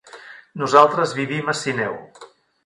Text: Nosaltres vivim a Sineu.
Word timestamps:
Nosaltres 0.61 1.13
vivim 1.19 1.53
a 1.53 1.57
Sineu. 1.61 1.95